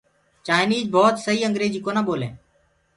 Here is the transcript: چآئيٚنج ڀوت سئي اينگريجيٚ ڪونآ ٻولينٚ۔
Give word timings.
چآئيٚنج 0.45 0.83
ڀوت 0.93 1.15
سئي 1.25 1.37
اينگريجيٚ 1.43 1.83
ڪونآ 1.85 2.01
ٻولينٚ۔ 2.07 2.37